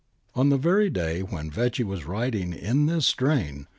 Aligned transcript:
^ 0.01 0.03
On 0.39 0.49
the 0.49 0.57
very 0.57 0.89
day 0.89 1.21
when 1.21 1.51
Vecchi 1.51 1.83
was 1.83 2.05
writing 2.07 2.53
in 2.53 2.87
this 2.87 3.05
strain. 3.05 3.67